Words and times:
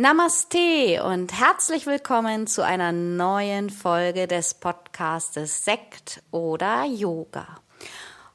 Namaste 0.00 1.04
und 1.04 1.38
herzlich 1.38 1.84
willkommen 1.84 2.46
zu 2.46 2.64
einer 2.64 2.90
neuen 2.90 3.68
Folge 3.68 4.26
des 4.26 4.54
Podcastes 4.54 5.66
Sekt 5.66 6.22
oder 6.30 6.86
Yoga. 6.86 7.46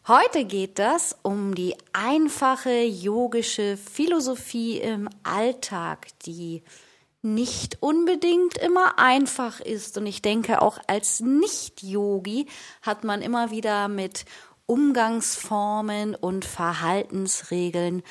Heute 0.07 0.45
geht 0.45 0.77
es 0.77 1.17
um 1.23 1.55
die 1.55 1.75
einfache 1.91 2.83
yogische 2.83 3.77
Philosophie 3.77 4.77
im 4.77 5.09
Alltag, 5.23 6.09
die 6.27 6.61
nicht 7.23 7.81
unbedingt 7.81 8.59
immer 8.59 8.99
einfach 8.99 9.59
ist. 9.59 9.97
Und 9.97 10.05
ich 10.05 10.21
denke, 10.21 10.61
auch 10.61 10.77
als 10.85 11.19
Nicht-Yogi 11.19 12.45
hat 12.83 13.03
man 13.03 13.23
immer 13.23 13.49
wieder 13.49 13.87
mit 13.87 14.25
Umgangsformen 14.67 16.13
und 16.13 16.45
Verhaltensregeln 16.45 18.03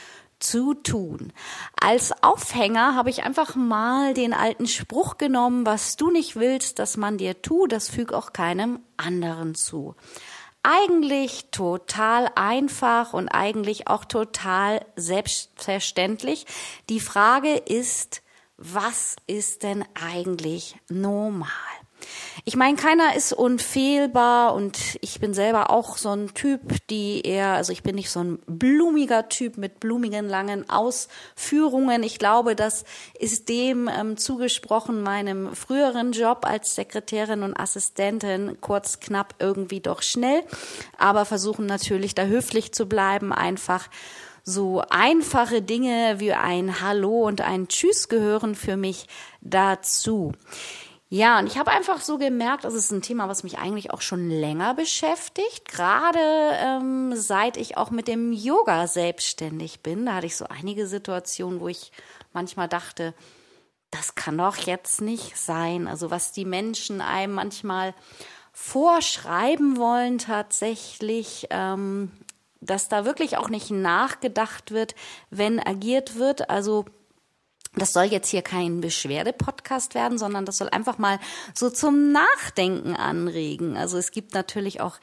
zu 0.44 0.74
tun. 0.74 1.32
Als 1.80 2.12
Aufhänger 2.22 2.94
habe 2.94 3.10
ich 3.10 3.24
einfach 3.24 3.54
mal 3.56 4.14
den 4.14 4.32
alten 4.32 4.66
Spruch 4.66 5.18
genommen, 5.18 5.66
was 5.66 5.96
du 5.96 6.10
nicht 6.10 6.36
willst, 6.36 6.78
dass 6.78 6.96
man 6.96 7.18
dir 7.18 7.42
tut, 7.42 7.72
das 7.72 7.88
füg 7.88 8.12
auch 8.12 8.32
keinem 8.32 8.80
anderen 8.96 9.54
zu. 9.54 9.94
Eigentlich 10.62 11.50
total 11.50 12.30
einfach 12.36 13.12
und 13.12 13.28
eigentlich 13.28 13.88
auch 13.88 14.04
total 14.04 14.84
selbstverständlich. 14.96 16.46
Die 16.88 17.00
Frage 17.00 17.54
ist, 17.54 18.22
was 18.56 19.16
ist 19.26 19.62
denn 19.62 19.84
eigentlich 19.94 20.76
normal? 20.88 21.50
Ich 22.44 22.56
meine, 22.56 22.76
keiner 22.76 23.14
ist 23.16 23.32
unfehlbar 23.32 24.54
und 24.54 24.98
ich 25.00 25.20
bin 25.20 25.34
selber 25.34 25.70
auch 25.70 25.96
so 25.96 26.10
ein 26.10 26.34
Typ, 26.34 26.60
die 26.90 27.22
eher, 27.22 27.54
also 27.54 27.72
ich 27.72 27.82
bin 27.82 27.94
nicht 27.94 28.10
so 28.10 28.20
ein 28.20 28.38
blumiger 28.46 29.28
Typ 29.28 29.56
mit 29.56 29.80
blumigen 29.80 30.28
langen 30.28 30.68
Ausführungen. 30.68 32.02
Ich 32.02 32.18
glaube, 32.18 32.56
das 32.56 32.84
ist 33.18 33.48
dem 33.48 33.88
ähm, 33.88 34.16
zugesprochen 34.16 35.02
meinem 35.02 35.54
früheren 35.54 36.12
Job 36.12 36.44
als 36.44 36.74
Sekretärin 36.74 37.42
und 37.42 37.58
Assistentin, 37.58 38.58
kurz, 38.60 39.00
knapp, 39.00 39.36
irgendwie 39.38 39.80
doch 39.80 40.02
schnell, 40.02 40.42
aber 40.98 41.24
versuchen 41.24 41.66
natürlich 41.66 42.14
da 42.14 42.24
höflich 42.24 42.72
zu 42.72 42.86
bleiben, 42.86 43.32
einfach 43.32 43.88
so 44.44 44.82
einfache 44.90 45.62
Dinge 45.62 46.16
wie 46.18 46.34
ein 46.34 46.82
Hallo 46.82 47.26
und 47.26 47.40
ein 47.40 47.68
Tschüss 47.68 48.08
gehören 48.08 48.54
für 48.54 48.76
mich 48.76 49.06
dazu. 49.40 50.32
Ja, 51.14 51.38
und 51.38 51.46
ich 51.46 51.58
habe 51.58 51.70
einfach 51.70 52.00
so 52.00 52.18
gemerkt, 52.18 52.64
das 52.64 52.74
ist 52.74 52.90
ein 52.90 53.00
Thema, 53.00 53.28
was 53.28 53.44
mich 53.44 53.56
eigentlich 53.56 53.92
auch 53.92 54.00
schon 54.00 54.28
länger 54.28 54.74
beschäftigt, 54.74 55.64
gerade 55.68 56.18
ähm, 56.18 57.14
seit 57.14 57.56
ich 57.56 57.76
auch 57.76 57.92
mit 57.92 58.08
dem 58.08 58.32
Yoga 58.32 58.88
selbstständig 58.88 59.80
bin. 59.80 60.06
Da 60.06 60.14
hatte 60.14 60.26
ich 60.26 60.36
so 60.36 60.46
einige 60.46 60.88
Situationen, 60.88 61.60
wo 61.60 61.68
ich 61.68 61.92
manchmal 62.32 62.66
dachte, 62.66 63.14
das 63.92 64.16
kann 64.16 64.38
doch 64.38 64.56
jetzt 64.56 65.02
nicht 65.02 65.36
sein. 65.36 65.86
Also 65.86 66.10
was 66.10 66.32
die 66.32 66.44
Menschen 66.44 67.00
einem 67.00 67.34
manchmal 67.34 67.94
vorschreiben 68.52 69.76
wollen 69.76 70.18
tatsächlich, 70.18 71.46
ähm, 71.50 72.10
dass 72.60 72.88
da 72.88 73.04
wirklich 73.04 73.36
auch 73.36 73.50
nicht 73.50 73.70
nachgedacht 73.70 74.72
wird, 74.72 74.96
wenn 75.30 75.64
agiert 75.64 76.18
wird. 76.18 76.50
Also 76.50 76.86
das 77.76 77.92
soll 77.92 78.04
jetzt 78.04 78.28
hier 78.28 78.42
kein 78.42 78.80
Beschwerde-Podcast 78.80 79.94
werden, 79.94 80.18
sondern 80.18 80.44
das 80.44 80.58
soll 80.58 80.68
einfach 80.68 80.98
mal 80.98 81.18
so 81.54 81.70
zum 81.70 82.12
Nachdenken 82.12 82.94
anregen. 82.94 83.76
Also 83.76 83.98
es 83.98 84.10
gibt 84.10 84.34
natürlich 84.34 84.80
auch 84.80 84.98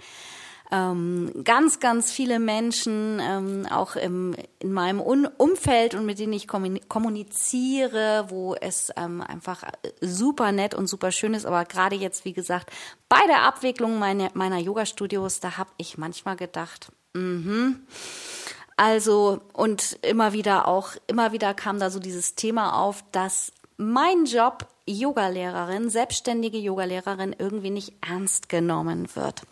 ähm, 0.72 1.32
ganz, 1.44 1.82
ganz 1.82 2.12
viele 2.12 2.40
Menschen, 2.40 3.20
ähm, 3.22 3.68
auch 3.70 3.98
im, 3.98 4.36
in 4.60 4.72
meinem 4.72 5.02
Un 5.02 5.28
Umfeld 5.38 5.96
und 5.96 6.06
mit 6.06 6.18
denen 6.18 6.32
ich 6.32 6.48
kommuniziere, 6.48 8.26
wo 8.30 8.56
es 8.56 8.90
ähm, 8.96 9.22
einfach 9.22 9.64
super 10.00 10.54
nett 10.54 10.74
und 10.74 10.88
super 10.88 11.12
schön 11.12 11.34
ist. 11.34 11.46
Aber 11.46 11.66
gerade 11.66 11.98
jetzt, 11.98 12.24
wie 12.24 12.34
gesagt, 12.34 12.72
bei 13.10 13.20
der 13.28 13.44
Abwicklung 13.44 14.00
meine, 14.00 14.30
meiner 14.34 14.60
Yoga-Studios, 14.60 15.42
da 15.42 15.58
habe 15.58 15.72
ich 15.76 15.98
manchmal 15.98 16.38
gedacht, 16.38 16.94
mhm. 17.14 17.86
Also, 18.82 19.42
und 19.54 20.00
immer 20.02 20.34
wieder 20.34 20.68
auch, 20.68 20.94
immer 21.06 21.34
wieder 21.34 21.54
kam 21.54 21.78
da 21.78 21.92
so 21.92 22.00
dieses 22.00 22.34
Thema 22.34 22.82
auf, 22.82 23.04
dass 23.12 23.54
mein 23.78 24.26
Job 24.26 24.66
Yogalehrerin, 24.88 25.92
selbstständige 25.92 26.58
Yogalehrerin 26.58 27.36
irgendwie 27.38 27.70
nicht 27.70 27.94
ernst 28.02 28.50
genommen 28.50 29.08
wird. 29.14 29.44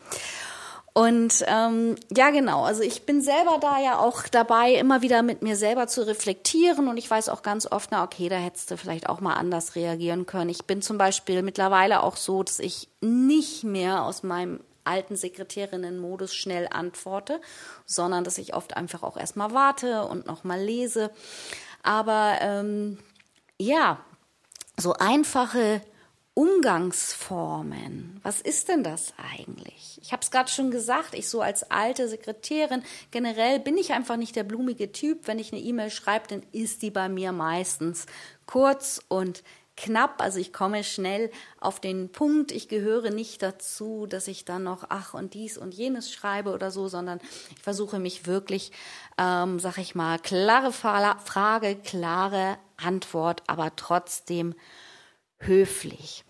Und 0.94 1.46
ähm, 1.46 1.96
ja, 2.10 2.32
genau. 2.32 2.64
Also 2.64 2.82
ich 2.82 3.06
bin 3.06 3.22
selber 3.22 3.60
da 3.62 3.80
ja 3.80 4.00
auch 4.00 4.24
dabei, 4.24 4.74
immer 4.74 5.04
wieder 5.04 5.22
mit 5.22 5.44
mir 5.44 5.56
selber 5.56 5.86
zu 5.86 6.08
reflektieren. 6.08 6.88
Und 6.88 6.98
ich 6.98 7.08
weiß 7.08 7.30
auch 7.30 7.44
ganz 7.44 7.72
oft, 7.72 7.92
na 7.92 8.04
okay, 8.04 8.30
da 8.30 8.38
hättest 8.38 8.72
du 8.72 8.78
vielleicht 8.78 9.08
auch 9.10 9.22
mal 9.22 9.36
anders 9.36 9.76
reagieren 9.76 10.26
können. 10.26 10.50
Ich 10.50 10.66
bin 10.66 10.82
zum 10.82 10.98
Beispiel 10.98 11.44
mittlerweile 11.44 12.02
auch 12.02 12.16
so, 12.16 12.42
dass 12.42 12.58
ich 12.58 12.90
nicht 13.00 13.64
mehr 13.64 14.06
aus 14.06 14.24
meinem 14.24 14.60
alten 14.90 15.16
Sekretärinnen-Modus 15.16 16.36
schnell 16.36 16.68
antworte, 16.70 17.40
sondern 17.86 18.24
dass 18.24 18.38
ich 18.38 18.54
oft 18.54 18.76
einfach 18.76 19.04
auch 19.04 19.16
erstmal 19.16 19.54
warte 19.54 20.04
und 20.04 20.26
nochmal 20.26 20.62
lese. 20.62 21.12
Aber 21.84 22.38
ähm, 22.42 22.98
ja, 23.58 24.00
so 24.78 24.94
einfache 24.94 25.82
Umgangsformen. 26.34 28.22
Was 28.24 28.40
ist 28.40 28.70
denn 28.70 28.82
das 28.82 29.14
eigentlich? 29.18 30.00
Ich 30.02 30.14
habe 30.14 30.22
es 30.22 30.32
gerade 30.32 30.50
schon 30.50 30.72
gesagt, 30.72 31.14
ich 31.14 31.28
so 31.28 31.42
als 31.42 31.70
alte 31.70 32.08
Sekretärin, 32.08 32.84
generell 33.12 33.60
bin 33.60 33.78
ich 33.78 33.92
einfach 33.92 34.16
nicht 34.16 34.38
der 34.38 34.46
blumige 34.46 34.94
Typ. 34.94 35.28
Wenn 35.28 35.38
ich 35.38 35.52
eine 35.52 35.62
E-Mail 35.62 35.90
schreibe, 35.90 36.28
dann 36.30 36.44
ist 36.54 36.82
die 36.82 36.92
bei 36.92 37.10
mir 37.10 37.34
meistens 37.34 38.06
kurz 38.46 39.02
und 39.10 39.44
knapp, 39.80 40.22
also 40.22 40.40
ich 40.40 40.52
komme 40.52 40.84
schnell 40.84 41.32
auf 41.60 41.80
den 41.80 42.12
Punkt. 42.12 42.52
Ich 42.52 42.68
gehöre 42.68 43.12
nicht 43.12 43.42
dazu, 43.42 44.06
dass 44.08 44.28
ich 44.28 44.46
dann 44.46 44.64
noch 44.64 44.86
ach 44.90 45.14
und 45.14 45.34
dies 45.34 45.58
und 45.58 45.74
jenes 45.74 46.12
schreibe 46.12 46.52
oder 46.52 46.70
so, 46.70 46.88
sondern 46.88 47.20
ich 47.56 47.62
versuche 47.62 48.00
mich 48.00 48.28
wirklich, 48.28 48.72
ähm, 49.18 49.60
sag 49.60 49.78
ich 49.78 49.96
mal, 49.96 50.20
klare 50.20 50.74
Frage, 50.74 51.76
klare 51.78 52.58
Antwort, 52.78 53.44
aber 53.48 53.76
trotzdem 53.76 54.54
höflich. 55.40 56.26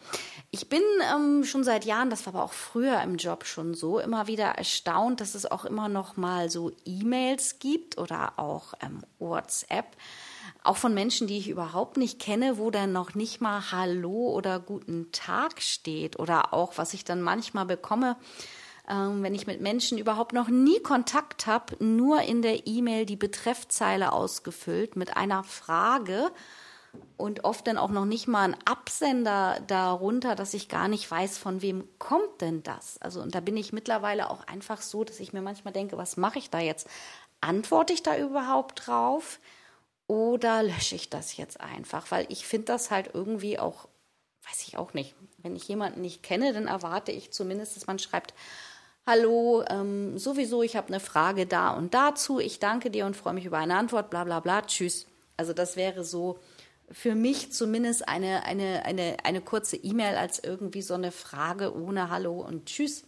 Ich 0.51 0.69
bin 0.69 0.81
ähm, 1.11 1.43
schon 1.43 1.63
seit 1.63 1.85
Jahren, 1.85 2.11
das 2.11 2.25
war 2.25 2.35
aber 2.35 2.43
auch 2.43 2.53
früher 2.53 3.01
im 3.01 3.17
Job 3.17 3.45
schon 3.45 3.73
so, 3.73 3.99
immer 3.99 4.27
wieder 4.27 4.45
erstaunt, 4.45 5.21
dass 5.21 5.33
es 5.33 5.49
auch 5.49 5.65
immer 5.65 5.89
noch 5.89 6.17
mal 6.17 6.49
so 6.49 6.71
E-Mails 6.85 7.57
gibt 7.57 7.97
oder 7.97 8.33
auch 8.37 8.73
ähm, 8.81 9.03
WhatsApp 9.17 9.95
auch 10.63 10.77
von 10.77 10.93
Menschen, 10.93 11.27
die 11.27 11.37
ich 11.37 11.49
überhaupt 11.49 11.97
nicht 11.97 12.19
kenne, 12.19 12.57
wo 12.57 12.71
dann 12.71 12.91
noch 12.91 13.15
nicht 13.15 13.41
mal 13.41 13.71
Hallo 13.71 14.33
oder 14.33 14.59
Guten 14.59 15.11
Tag 15.11 15.61
steht 15.61 16.19
oder 16.19 16.53
auch, 16.53 16.77
was 16.77 16.93
ich 16.93 17.03
dann 17.03 17.21
manchmal 17.21 17.65
bekomme, 17.65 18.17
ähm, 18.89 19.23
wenn 19.23 19.35
ich 19.35 19.47
mit 19.47 19.61
Menschen 19.61 19.97
überhaupt 19.97 20.33
noch 20.33 20.49
nie 20.49 20.79
Kontakt 20.81 21.47
habe, 21.47 21.83
nur 21.83 22.21
in 22.21 22.41
der 22.41 22.67
E-Mail 22.67 23.05
die 23.05 23.15
Betreffzeile 23.15 24.11
ausgefüllt 24.11 24.95
mit 24.95 25.15
einer 25.15 25.43
Frage 25.43 26.31
und 27.17 27.43
oft 27.43 27.67
dann 27.67 27.77
auch 27.77 27.91
noch 27.91 28.05
nicht 28.05 28.27
mal 28.27 28.43
ein 28.43 28.57
Absender 28.65 29.59
darunter, 29.67 30.35
dass 30.35 30.53
ich 30.53 30.69
gar 30.69 30.87
nicht 30.87 31.09
weiß, 31.09 31.37
von 31.37 31.61
wem 31.61 31.87
kommt 31.99 32.41
denn 32.41 32.63
das. 32.63 32.97
Also 33.01 33.21
und 33.21 33.35
da 33.35 33.41
bin 33.41 33.57
ich 33.57 33.73
mittlerweile 33.73 34.29
auch 34.31 34.47
einfach 34.47 34.81
so, 34.81 35.03
dass 35.03 35.19
ich 35.19 35.33
mir 35.33 35.41
manchmal 35.41 35.73
denke, 35.73 35.97
was 35.97 36.17
mache 36.17 36.39
ich 36.39 36.49
da 36.49 36.59
jetzt? 36.59 36.87
Antworte 37.41 37.93
ich 37.93 38.03
da 38.03 38.17
überhaupt 38.17 38.87
drauf? 38.87 39.39
Oder 40.09 40.63
lösche 40.63 40.95
ich 40.95 41.11
das 41.11 41.37
jetzt 41.37 41.61
einfach? 41.61 42.09
Weil 42.09 42.25
ich 42.29 42.47
finde 42.47 42.65
das 42.65 42.89
halt 42.89 43.11
irgendwie 43.13 43.59
auch, 43.59 43.87
weiß 44.49 44.67
ich 44.67 44.75
auch 44.75 44.95
nicht. 44.95 45.13
Wenn 45.37 45.55
ich 45.55 45.67
jemanden 45.67 46.01
nicht 46.01 46.23
kenne, 46.23 46.51
dann 46.51 46.65
erwarte 46.65 47.11
ich 47.11 47.31
zumindest, 47.31 47.75
dass 47.75 47.85
man 47.85 47.99
schreibt, 47.99 48.33
Hallo, 49.05 49.63
ähm, 49.69 50.17
sowieso, 50.17 50.63
ich 50.63 50.75
habe 50.75 50.87
eine 50.87 50.99
Frage 50.99 51.45
da 51.45 51.69
und 51.75 51.93
dazu. 51.93 52.39
Ich 52.39 52.57
danke 52.57 52.89
dir 52.89 53.05
und 53.05 53.15
freue 53.15 53.35
mich 53.35 53.45
über 53.45 53.59
eine 53.59 53.75
Antwort, 53.75 54.09
bla 54.09 54.23
bla 54.23 54.39
bla, 54.39 54.63
tschüss. 54.63 55.05
Also 55.37 55.53
das 55.53 55.75
wäre 55.75 56.03
so 56.03 56.39
für 56.91 57.13
mich 57.13 57.51
zumindest 57.53 58.09
eine, 58.09 58.45
eine, 58.45 58.85
eine, 58.85 59.17
eine 59.23 59.41
kurze 59.41 59.75
E-Mail 59.75 60.15
als 60.15 60.39
irgendwie 60.39 60.81
so 60.81 60.95
eine 60.95 61.11
Frage 61.11 61.75
ohne 61.75 62.09
Hallo 62.09 62.41
und 62.41 62.65
Tschüss. 62.65 63.03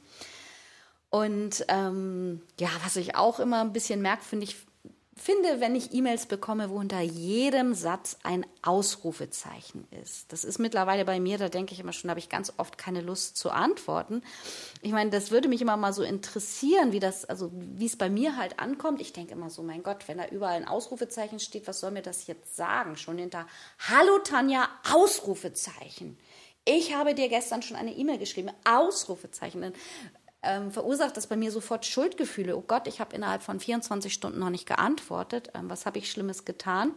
Und 1.09 1.65
ähm, 1.67 2.43
ja, 2.59 2.69
was 2.83 2.95
ich 2.95 3.15
auch 3.15 3.39
immer 3.39 3.61
ein 3.61 3.73
bisschen 3.73 4.03
merke, 4.03 4.23
finde 5.21 5.59
wenn 5.59 5.75
ich 5.75 5.93
E-Mails 5.93 6.25
bekomme, 6.25 6.69
wo 6.69 6.75
unter 6.75 7.01
jedem 7.01 7.73
Satz 7.73 8.17
ein 8.23 8.45
Ausrufezeichen 8.61 9.87
ist. 10.01 10.31
Das 10.31 10.43
ist 10.43 10.59
mittlerweile 10.59 11.05
bei 11.05 11.19
mir, 11.19 11.37
da 11.37 11.49
denke 11.49 11.73
ich 11.73 11.79
immer 11.79 11.93
schon, 11.93 12.07
da 12.07 12.11
habe 12.11 12.19
ich 12.19 12.29
ganz 12.29 12.53
oft 12.57 12.77
keine 12.77 13.01
Lust 13.01 13.37
zu 13.37 13.51
antworten. 13.51 14.23
Ich 14.81 14.91
meine, 14.91 15.09
das 15.09 15.31
würde 15.31 15.47
mich 15.47 15.61
immer 15.61 15.77
mal 15.77 15.93
so 15.93 16.03
interessieren, 16.03 16.91
wie 16.91 16.99
das, 16.99 17.25
also 17.25 17.51
wie 17.53 17.85
es 17.85 17.97
bei 17.97 18.09
mir 18.09 18.37
halt 18.37 18.59
ankommt. 18.59 19.01
Ich 19.01 19.13
denke 19.13 19.33
immer 19.33 19.49
so, 19.49 19.63
mein 19.63 19.83
Gott, 19.83 20.07
wenn 20.07 20.17
da 20.17 20.27
überall 20.27 20.55
ein 20.55 20.67
Ausrufezeichen 20.67 21.39
steht, 21.39 21.67
was 21.67 21.79
soll 21.79 21.91
mir 21.91 22.01
das 22.01 22.27
jetzt 22.27 22.55
sagen? 22.55 22.97
Schon 22.97 23.17
hinter 23.17 23.47
Hallo 23.89 24.19
Tanja, 24.19 24.67
Ausrufezeichen. 24.91 26.17
Ich 26.63 26.93
habe 26.95 27.15
dir 27.15 27.27
gestern 27.27 27.63
schon 27.63 27.75
eine 27.75 27.91
E-Mail 27.93 28.19
geschrieben, 28.19 28.51
Ausrufezeichen 28.65 29.73
ähm, 30.43 30.71
verursacht 30.71 31.17
das 31.17 31.27
bei 31.27 31.35
mir 31.35 31.51
sofort 31.51 31.85
Schuldgefühle. 31.85 32.57
Oh 32.57 32.63
Gott, 32.65 32.87
ich 32.87 32.99
habe 32.99 33.15
innerhalb 33.15 33.43
von 33.43 33.59
24 33.59 34.13
Stunden 34.13 34.39
noch 34.39 34.49
nicht 34.49 34.67
geantwortet. 34.67 35.49
Ähm, 35.53 35.69
was 35.69 35.85
habe 35.85 35.99
ich 35.99 36.09
Schlimmes 36.09 36.45
getan? 36.45 36.93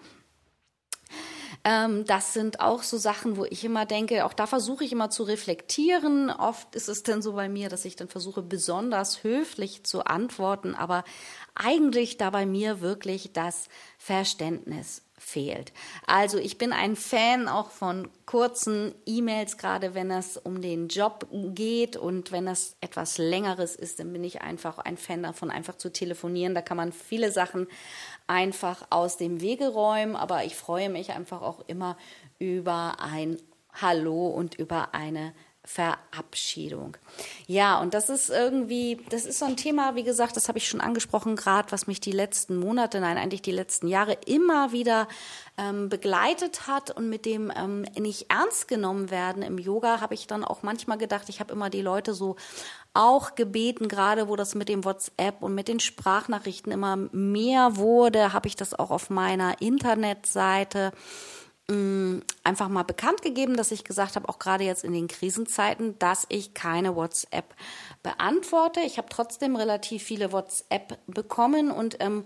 Ähm, 1.62 2.04
das 2.04 2.32
sind 2.32 2.60
auch 2.60 2.82
so 2.82 2.98
Sachen, 2.98 3.36
wo 3.36 3.44
ich 3.44 3.64
immer 3.64 3.86
denke, 3.86 4.24
auch 4.24 4.32
da 4.32 4.46
versuche 4.46 4.84
ich 4.84 4.92
immer 4.92 5.10
zu 5.10 5.22
reflektieren. 5.22 6.30
Oft 6.30 6.74
ist 6.74 6.88
es 6.88 7.02
dann 7.02 7.22
so 7.22 7.34
bei 7.34 7.48
mir, 7.48 7.68
dass 7.68 7.84
ich 7.84 7.96
dann 7.96 8.08
versuche, 8.08 8.42
besonders 8.42 9.22
höflich 9.22 9.84
zu 9.84 10.04
antworten, 10.04 10.74
aber 10.74 11.04
eigentlich 11.54 12.16
da 12.16 12.30
bei 12.30 12.46
mir 12.46 12.80
wirklich 12.80 13.32
das 13.32 13.68
Verständnis 13.98 15.03
fehlt. 15.18 15.72
Also 16.06 16.38
ich 16.38 16.58
bin 16.58 16.72
ein 16.72 16.96
Fan 16.96 17.48
auch 17.48 17.70
von 17.70 18.08
kurzen 18.26 18.94
E-Mails, 19.06 19.58
gerade 19.58 19.94
wenn 19.94 20.10
es 20.10 20.36
um 20.36 20.60
den 20.60 20.88
Job 20.88 21.26
geht 21.30 21.96
und 21.96 22.32
wenn 22.32 22.46
das 22.46 22.76
etwas 22.80 23.18
längeres 23.18 23.76
ist, 23.76 24.00
dann 24.00 24.12
bin 24.12 24.24
ich 24.24 24.42
einfach 24.42 24.78
ein 24.78 24.96
Fan 24.96 25.22
davon, 25.22 25.50
einfach 25.50 25.76
zu 25.76 25.92
telefonieren. 25.92 26.54
Da 26.54 26.62
kann 26.62 26.76
man 26.76 26.92
viele 26.92 27.30
Sachen 27.30 27.68
einfach 28.26 28.86
aus 28.90 29.16
dem 29.16 29.40
Wege 29.40 29.68
räumen, 29.68 30.16
aber 30.16 30.44
ich 30.44 30.56
freue 30.56 30.90
mich 30.90 31.12
einfach 31.12 31.42
auch 31.42 31.64
immer 31.68 31.96
über 32.38 32.96
ein 33.00 33.38
Hallo 33.72 34.28
und 34.28 34.54
über 34.54 34.94
eine 34.94 35.32
Verabschiedung. 35.64 36.96
Ja, 37.46 37.80
und 37.80 37.94
das 37.94 38.10
ist 38.10 38.28
irgendwie, 38.28 39.00
das 39.08 39.24
ist 39.24 39.38
so 39.38 39.46
ein 39.46 39.56
Thema, 39.56 39.94
wie 39.94 40.02
gesagt, 40.02 40.36
das 40.36 40.48
habe 40.48 40.58
ich 40.58 40.68
schon 40.68 40.82
angesprochen, 40.82 41.36
gerade 41.36 41.72
was 41.72 41.86
mich 41.86 42.00
die 42.00 42.12
letzten 42.12 42.56
Monate, 42.56 43.00
nein, 43.00 43.16
eigentlich 43.16 43.40
die 43.40 43.50
letzten 43.50 43.88
Jahre 43.88 44.18
immer 44.26 44.72
wieder 44.72 45.08
ähm, 45.56 45.88
begleitet 45.88 46.66
hat 46.66 46.90
und 46.90 47.08
mit 47.08 47.24
dem 47.24 47.50
ähm, 47.56 47.82
nicht 47.98 48.30
ernst 48.30 48.68
genommen 48.68 49.10
werden 49.10 49.42
im 49.42 49.58
Yoga, 49.58 50.02
habe 50.02 50.14
ich 50.14 50.26
dann 50.26 50.44
auch 50.44 50.62
manchmal 50.62 50.98
gedacht, 50.98 51.30
ich 51.30 51.40
habe 51.40 51.54
immer 51.54 51.70
die 51.70 51.82
Leute 51.82 52.12
so 52.12 52.36
auch 52.92 53.34
gebeten, 53.34 53.88
gerade 53.88 54.28
wo 54.28 54.36
das 54.36 54.54
mit 54.54 54.68
dem 54.68 54.84
WhatsApp 54.84 55.42
und 55.42 55.54
mit 55.54 55.68
den 55.68 55.80
Sprachnachrichten 55.80 56.72
immer 56.72 56.96
mehr 56.96 57.76
wurde, 57.76 58.32
habe 58.32 58.48
ich 58.48 58.56
das 58.56 58.74
auch 58.74 58.90
auf 58.90 59.08
meiner 59.08 59.60
Internetseite 59.62 60.92
einfach 61.66 62.68
mal 62.68 62.82
bekannt 62.82 63.22
gegeben, 63.22 63.56
dass 63.56 63.70
ich 63.70 63.84
gesagt 63.84 64.16
habe, 64.16 64.28
auch 64.28 64.38
gerade 64.38 64.64
jetzt 64.64 64.84
in 64.84 64.92
den 64.92 65.08
Krisenzeiten, 65.08 65.98
dass 65.98 66.26
ich 66.28 66.52
keine 66.52 66.94
WhatsApp 66.94 67.54
beantworte. 68.02 68.80
Ich 68.80 68.98
habe 68.98 69.08
trotzdem 69.08 69.56
relativ 69.56 70.02
viele 70.02 70.30
WhatsApp 70.32 70.98
bekommen 71.06 71.70
und 71.70 71.96
ähm, 72.00 72.24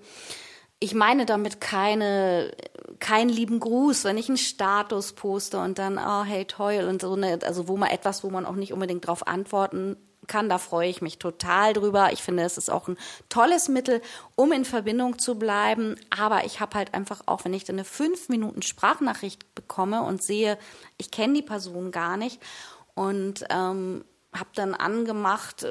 ich 0.80 0.94
meine 0.94 1.24
damit 1.24 1.60
keine, 1.60 2.52
keinen 2.98 3.28
lieben 3.28 3.60
Gruß, 3.60 4.04
wenn 4.04 4.18
ich 4.18 4.28
einen 4.28 4.38
Status 4.38 5.12
poste 5.12 5.58
und 5.58 5.78
dann, 5.78 5.98
oh, 5.98 6.24
hey, 6.24 6.44
toll 6.44 6.86
und 6.88 7.00
so 7.00 7.14
eine, 7.14 7.38
also 7.44 7.68
wo 7.68 7.76
man 7.76 7.90
etwas, 7.90 8.24
wo 8.24 8.30
man 8.30 8.44
auch 8.44 8.56
nicht 8.56 8.72
unbedingt 8.72 9.04
darauf 9.04 9.26
antworten 9.26 9.96
kann. 10.28 10.48
Da 10.48 10.58
freue 10.58 10.88
ich 10.88 11.02
mich 11.02 11.18
total 11.18 11.72
drüber. 11.72 12.12
Ich 12.12 12.22
finde, 12.22 12.44
es 12.44 12.58
ist 12.58 12.70
auch 12.70 12.86
ein 12.86 12.96
tolles 13.28 13.68
Mittel, 13.68 14.00
um 14.36 14.52
in 14.52 14.64
Verbindung 14.64 15.18
zu 15.18 15.38
bleiben. 15.38 15.96
Aber 16.16 16.44
ich 16.44 16.60
habe 16.60 16.76
halt 16.76 16.94
einfach 16.94 17.22
auch, 17.26 17.44
wenn 17.44 17.54
ich 17.54 17.64
dann 17.64 17.76
eine 17.76 17.84
fünf 17.84 18.28
Minuten 18.28 18.62
Sprachnachricht 18.62 19.54
bekomme 19.54 20.02
und 20.02 20.22
sehe, 20.22 20.58
ich 20.96 21.10
kenne 21.10 21.34
die 21.34 21.42
Person 21.42 21.90
gar 21.90 22.16
nicht 22.16 22.40
und 22.94 23.44
ähm, 23.50 24.04
habe 24.32 24.50
dann 24.54 24.74
angemacht, 24.74 25.66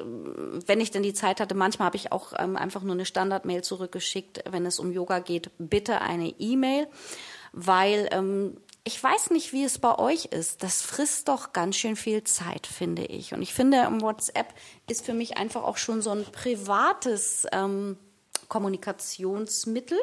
wenn 0.66 0.82
ich 0.82 0.92
denn 0.92 1.04
die 1.04 1.14
Zeit 1.14 1.40
hatte, 1.40 1.56
manchmal 1.56 1.88
habe 1.88 1.98
ich 1.98 2.12
auch 2.12 2.34
ähm, 2.38 2.56
einfach 2.56 2.82
nur 2.82 2.94
eine 2.94 3.06
Standardmail 3.06 3.64
zurückgeschickt, 3.64 4.44
wenn 4.50 4.66
es 4.66 4.80
um 4.80 4.92
Yoga 4.92 5.20
geht, 5.20 5.52
bitte 5.58 6.02
eine 6.02 6.30
E-Mail, 6.40 6.88
weil 7.54 8.10
ähm, 8.12 8.58
ich 8.88 9.04
weiß 9.04 9.32
nicht, 9.32 9.52
wie 9.52 9.66
es 9.66 9.80
bei 9.80 10.00
euch 10.00 10.26
ist. 10.28 10.64
Das 10.64 10.82
frisst 10.82 11.28
doch 11.28 11.52
ganz 11.52 11.76
schön 11.76 11.98
viel 11.98 12.24
Zeit, 12.24 12.66
finde 12.66 13.04
ich. 13.04 13.34
Und 13.34 13.42
ich 13.42 13.54
finde, 13.54 13.78
WhatsApp 14.00 14.54
ist 14.88 15.06
für 15.06 15.14
mich 15.14 15.38
einfach 15.38 15.64
auch 15.64 15.76
schon 15.76 16.02
so 16.02 16.12
ein 16.12 16.24
privates 16.24 17.46
ähm, 17.52 17.98
Kommunikationsmittel. 18.48 20.00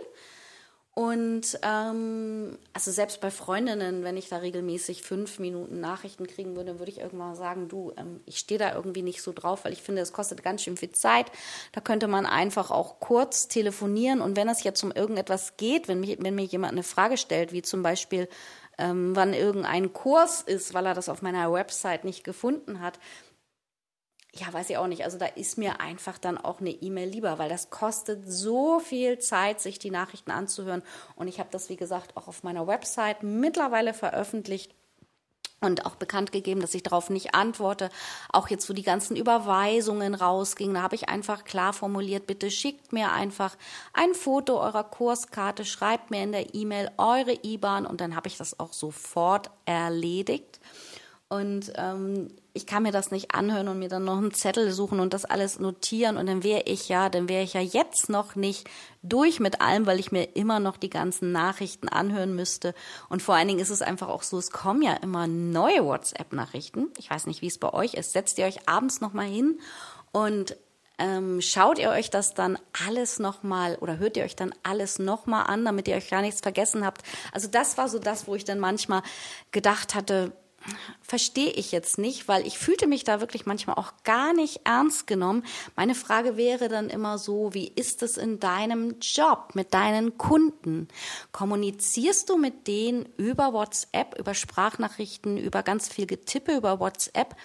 Und 0.92 1.58
ähm, 1.62 2.56
also 2.72 2.92
selbst 2.92 3.20
bei 3.20 3.32
Freundinnen, 3.32 4.04
wenn 4.04 4.16
ich 4.16 4.28
da 4.28 4.36
regelmäßig 4.36 5.02
fünf 5.02 5.40
Minuten 5.40 5.80
Nachrichten 5.80 6.26
kriegen 6.28 6.54
würde, 6.54 6.78
würde 6.78 6.92
ich 6.92 7.00
irgendwann 7.00 7.34
sagen, 7.34 7.68
du, 7.68 7.92
ähm, 7.96 8.20
ich 8.26 8.38
stehe 8.38 8.60
da 8.60 8.72
irgendwie 8.72 9.02
nicht 9.02 9.20
so 9.20 9.32
drauf, 9.32 9.64
weil 9.64 9.72
ich 9.72 9.82
finde, 9.82 10.02
es 10.02 10.12
kostet 10.12 10.44
ganz 10.44 10.62
schön 10.62 10.76
viel 10.76 10.92
Zeit. 10.92 11.32
Da 11.72 11.80
könnte 11.80 12.06
man 12.06 12.26
einfach 12.26 12.70
auch 12.70 13.00
kurz 13.00 13.48
telefonieren. 13.48 14.20
Und 14.20 14.36
wenn 14.36 14.48
es 14.48 14.62
jetzt 14.62 14.84
um 14.84 14.92
irgendetwas 14.92 15.56
geht, 15.56 15.88
wenn, 15.88 15.98
mich, 15.98 16.18
wenn 16.20 16.36
mir 16.36 16.44
jemand 16.44 16.74
eine 16.74 16.84
Frage 16.84 17.16
stellt, 17.16 17.52
wie 17.52 17.62
zum 17.62 17.82
Beispiel, 17.82 18.28
ähm, 18.78 19.14
wann 19.14 19.34
irgendein 19.34 19.92
Kurs 19.92 20.42
ist, 20.42 20.74
weil 20.74 20.86
er 20.86 20.94
das 20.94 21.08
auf 21.08 21.22
meiner 21.22 21.52
Website 21.52 22.04
nicht 22.04 22.24
gefunden 22.24 22.80
hat. 22.80 22.98
Ja, 24.36 24.52
weiß 24.52 24.68
ich 24.70 24.78
auch 24.78 24.88
nicht. 24.88 25.04
Also 25.04 25.16
da 25.16 25.26
ist 25.26 25.58
mir 25.58 25.80
einfach 25.80 26.18
dann 26.18 26.38
auch 26.38 26.60
eine 26.60 26.70
E-Mail 26.70 27.08
lieber, 27.08 27.38
weil 27.38 27.48
das 27.48 27.70
kostet 27.70 28.24
so 28.26 28.80
viel 28.80 29.18
Zeit, 29.18 29.60
sich 29.60 29.78
die 29.78 29.92
Nachrichten 29.92 30.32
anzuhören. 30.32 30.82
Und 31.14 31.28
ich 31.28 31.38
habe 31.38 31.50
das, 31.52 31.68
wie 31.68 31.76
gesagt, 31.76 32.16
auch 32.16 32.26
auf 32.26 32.42
meiner 32.42 32.66
Website 32.66 33.22
mittlerweile 33.22 33.94
veröffentlicht 33.94 34.74
und 35.64 35.86
auch 35.86 35.96
bekannt 35.96 36.32
gegeben, 36.32 36.60
dass 36.60 36.74
ich 36.74 36.82
darauf 36.82 37.10
nicht 37.10 37.34
antworte. 37.34 37.90
Auch 38.30 38.48
jetzt, 38.48 38.68
wo 38.68 38.72
die 38.72 38.82
ganzen 38.82 39.16
Überweisungen 39.16 40.14
rausgingen, 40.14 40.74
da 40.74 40.82
habe 40.82 40.94
ich 40.94 41.08
einfach 41.08 41.44
klar 41.44 41.72
formuliert, 41.72 42.26
bitte 42.26 42.50
schickt 42.50 42.92
mir 42.92 43.12
einfach 43.12 43.56
ein 43.92 44.14
Foto 44.14 44.60
eurer 44.60 44.84
Kurskarte, 44.84 45.64
schreibt 45.64 46.10
mir 46.10 46.22
in 46.22 46.32
der 46.32 46.54
E-Mail 46.54 46.90
eure 46.98 47.38
IBAN 47.42 47.86
und 47.86 48.00
dann 48.00 48.16
habe 48.16 48.28
ich 48.28 48.36
das 48.36 48.58
auch 48.60 48.72
sofort 48.72 49.50
erledigt. 49.64 50.60
Und 51.28 51.72
ähm, 51.76 52.28
ich 52.52 52.66
kann 52.66 52.84
mir 52.84 52.92
das 52.92 53.10
nicht 53.10 53.34
anhören 53.34 53.66
und 53.66 53.78
mir 53.80 53.88
dann 53.88 54.04
noch 54.04 54.18
einen 54.18 54.32
Zettel 54.32 54.70
suchen 54.70 55.00
und 55.00 55.12
das 55.12 55.24
alles 55.24 55.58
notieren 55.58 56.16
und 56.16 56.26
dann 56.26 56.44
wäre 56.44 56.62
ich 56.66 56.88
ja, 56.88 57.08
dann 57.08 57.28
wäre 57.28 57.42
ich 57.42 57.54
ja 57.54 57.60
jetzt 57.60 58.08
noch 58.08 58.36
nicht 58.36 58.68
durch 59.02 59.40
mit 59.40 59.60
allem, 59.60 59.86
weil 59.86 59.98
ich 59.98 60.12
mir 60.12 60.36
immer 60.36 60.60
noch 60.60 60.76
die 60.76 60.90
ganzen 60.90 61.32
Nachrichten 61.32 61.88
anhören 61.88 62.36
müsste. 62.36 62.74
Und 63.08 63.22
vor 63.22 63.34
allen 63.34 63.48
Dingen 63.48 63.58
ist 63.58 63.70
es 63.70 63.82
einfach 63.82 64.08
auch 64.08 64.22
so, 64.22 64.38
es 64.38 64.52
kommen 64.52 64.82
ja 64.82 64.92
immer 64.94 65.26
neue 65.26 65.84
WhatsApp-Nachrichten. 65.84 66.92
Ich 66.98 67.10
weiß 67.10 67.26
nicht, 67.26 67.42
wie 67.42 67.48
es 67.48 67.58
bei 67.58 67.72
euch 67.72 67.94
ist. 67.94 68.12
Setzt 68.12 68.38
ihr 68.38 68.44
euch 68.44 68.68
abends 68.68 69.00
nochmal 69.00 69.26
hin 69.26 69.58
und 70.12 70.56
ähm, 70.98 71.40
schaut 71.40 71.80
ihr 71.80 71.90
euch 71.90 72.08
das 72.10 72.34
dann 72.34 72.56
alles 72.86 73.18
nochmal 73.18 73.76
oder 73.80 73.98
hört 73.98 74.16
ihr 74.16 74.22
euch 74.22 74.36
dann 74.36 74.54
alles 74.62 75.00
nochmal 75.00 75.46
an, 75.48 75.64
damit 75.64 75.88
ihr 75.88 75.96
euch 75.96 76.08
gar 76.08 76.20
nichts 76.20 76.40
vergessen 76.40 76.86
habt. 76.86 77.02
Also 77.32 77.48
das 77.48 77.76
war 77.78 77.88
so 77.88 77.98
das, 77.98 78.28
wo 78.28 78.36
ich 78.36 78.44
dann 78.44 78.60
manchmal 78.60 79.02
gedacht 79.50 79.96
hatte, 79.96 80.32
verstehe 81.02 81.50
ich 81.50 81.72
jetzt 81.72 81.98
nicht, 81.98 82.28
weil 82.28 82.46
ich 82.46 82.58
fühlte 82.58 82.86
mich 82.86 83.04
da 83.04 83.20
wirklich 83.20 83.46
manchmal 83.46 83.76
auch 83.76 83.92
gar 84.04 84.32
nicht 84.32 84.60
ernst 84.64 85.06
genommen. 85.06 85.44
Meine 85.76 85.94
Frage 85.94 86.36
wäre 86.36 86.68
dann 86.68 86.90
immer 86.90 87.18
so, 87.18 87.54
wie 87.54 87.68
ist 87.68 88.02
es 88.02 88.16
in 88.16 88.40
deinem 88.40 88.96
Job 89.00 89.50
mit 89.54 89.74
deinen 89.74 90.18
Kunden? 90.18 90.88
Kommunizierst 91.32 92.30
du 92.30 92.36
mit 92.36 92.66
denen 92.66 93.08
über 93.16 93.52
WhatsApp, 93.52 94.18
über 94.18 94.34
Sprachnachrichten, 94.34 95.38
über 95.38 95.62
ganz 95.62 95.88
viel 95.88 96.06
Getippe 96.06 96.56
über 96.56 96.80
WhatsApp? 96.80 97.36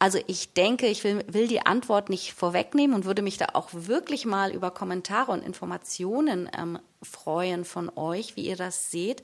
Also 0.00 0.18
ich 0.28 0.52
denke, 0.54 0.86
ich 0.86 1.02
will, 1.02 1.24
will 1.26 1.48
die 1.48 1.66
Antwort 1.66 2.08
nicht 2.08 2.32
vorwegnehmen 2.32 2.94
und 2.94 3.04
würde 3.04 3.22
mich 3.22 3.36
da 3.36 3.46
auch 3.54 3.68
wirklich 3.72 4.26
mal 4.26 4.52
über 4.52 4.70
Kommentare 4.70 5.32
und 5.32 5.42
Informationen 5.42 6.48
ähm, 6.56 6.78
freuen 7.02 7.64
von 7.64 7.90
euch, 7.96 8.36
wie 8.36 8.46
ihr 8.46 8.56
das 8.56 8.92
seht. 8.92 9.22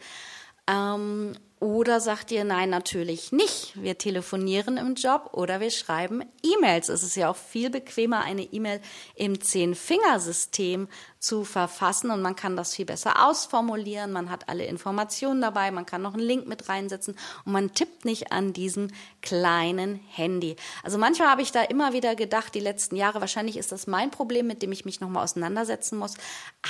Ähm, 0.66 1.34
oder 1.60 2.00
sagt 2.00 2.30
ihr, 2.30 2.44
nein, 2.44 2.68
natürlich 2.68 3.32
nicht. 3.32 3.72
Wir 3.74 3.96
telefonieren 3.96 4.76
im 4.76 4.94
Job 4.94 5.30
oder 5.32 5.60
wir 5.60 5.70
schreiben 5.70 6.22
E-Mails. 6.42 6.88
Es 6.88 7.02
ist 7.02 7.16
ja 7.16 7.30
auch 7.30 7.36
viel 7.36 7.70
bequemer, 7.70 8.20
eine 8.20 8.42
E-Mail 8.42 8.80
im 9.14 9.40
Zehn-Fingersystem 9.40 10.88
zu 11.24 11.44
verfassen 11.44 12.10
und 12.10 12.20
man 12.20 12.36
kann 12.36 12.54
das 12.54 12.74
viel 12.74 12.84
besser 12.84 13.26
ausformulieren. 13.26 14.12
Man 14.12 14.28
hat 14.28 14.50
alle 14.50 14.66
Informationen 14.66 15.40
dabei, 15.40 15.70
man 15.70 15.86
kann 15.86 16.02
noch 16.02 16.12
einen 16.12 16.22
Link 16.22 16.46
mit 16.46 16.68
reinsetzen 16.68 17.16
und 17.46 17.52
man 17.52 17.72
tippt 17.72 18.04
nicht 18.04 18.30
an 18.30 18.52
diesem 18.52 18.88
kleinen 19.22 19.94
Handy. 20.10 20.56
Also 20.82 20.98
manchmal 20.98 21.28
habe 21.28 21.40
ich 21.40 21.50
da 21.50 21.62
immer 21.62 21.94
wieder 21.94 22.14
gedacht, 22.14 22.54
die 22.54 22.60
letzten 22.60 22.96
Jahre, 22.96 23.22
wahrscheinlich 23.22 23.56
ist 23.56 23.72
das 23.72 23.86
mein 23.86 24.10
Problem, 24.10 24.46
mit 24.46 24.60
dem 24.60 24.70
ich 24.70 24.84
mich 24.84 25.00
nochmal 25.00 25.24
auseinandersetzen 25.24 25.98
muss, 25.98 26.14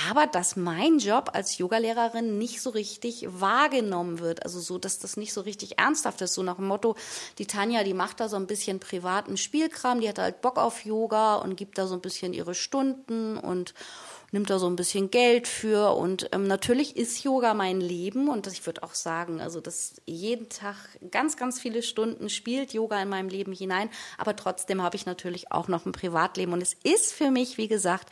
aber 0.09 0.25
dass 0.25 0.55
mein 0.55 0.99
Job 0.99 1.31
als 1.33 1.57
Yogalehrerin 1.57 2.37
nicht 2.37 2.61
so 2.61 2.69
richtig 2.69 3.27
wahrgenommen 3.27 4.19
wird. 4.19 4.43
Also 4.43 4.61
so, 4.61 4.74
dass 4.77 4.99
das 4.99 5.17
nicht 5.17 5.33
so 5.33 5.41
richtig 5.41 5.79
ernsthaft 5.79 6.21
ist. 6.21 6.33
So 6.33 6.43
nach 6.43 6.57
dem 6.57 6.67
Motto, 6.67 6.95
die 7.37 7.45
Tanja, 7.45 7.83
die 7.83 7.93
macht 7.93 8.19
da 8.19 8.29
so 8.29 8.35
ein 8.35 8.47
bisschen 8.47 8.79
privaten 8.79 9.37
Spielkram, 9.37 10.01
die 10.01 10.09
hat 10.09 10.19
halt 10.19 10.41
Bock 10.41 10.57
auf 10.57 10.85
Yoga 10.85 11.35
und 11.35 11.55
gibt 11.55 11.77
da 11.77 11.87
so 11.87 11.95
ein 11.95 12.01
bisschen 12.01 12.33
ihre 12.33 12.55
Stunden 12.55 13.37
und 13.37 13.73
nimmt 14.31 14.49
da 14.49 14.59
so 14.59 14.67
ein 14.67 14.75
bisschen 14.75 15.11
Geld 15.11 15.47
für 15.47 15.95
und 15.95 16.29
ähm, 16.33 16.45
natürlich 16.45 16.97
ist 16.97 17.23
Yoga 17.23 17.53
mein 17.53 17.79
Leben 17.79 18.27
und 18.27 18.47
ich 18.47 18.65
würde 18.65 18.83
auch 18.83 18.93
sagen, 18.93 19.39
also 19.39 19.61
dass 19.61 19.95
jeden 20.05 20.49
Tag 20.49 20.75
ganz, 21.09 21.37
ganz 21.37 21.59
viele 21.59 21.81
Stunden 21.81 22.29
spielt 22.29 22.73
Yoga 22.73 23.01
in 23.01 23.07
meinem 23.07 23.29
Leben 23.29 23.53
hinein, 23.53 23.89
aber 24.17 24.35
trotzdem 24.35 24.81
habe 24.81 24.97
ich 24.97 25.05
natürlich 25.05 25.51
auch 25.51 25.69
noch 25.69 25.85
ein 25.85 25.93
Privatleben 25.93 26.53
und 26.53 26.61
es 26.61 26.75
ist 26.83 27.13
für 27.13 27.31
mich, 27.31 27.57
wie 27.57 27.69
gesagt, 27.69 28.09